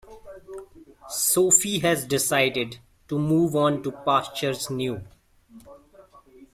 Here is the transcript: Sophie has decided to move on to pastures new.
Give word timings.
Sophie 1.09 1.77
has 1.77 2.07
decided 2.07 2.79
to 3.07 3.19
move 3.19 3.55
on 3.55 3.83
to 3.83 3.91
pastures 3.91 4.67
new. 4.71 4.99